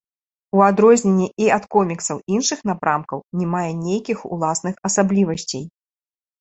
[0.59, 5.65] У адрозненні і ад коміксаў іншых напрамкаў, не мае нейкіх уласных асаблівасцей.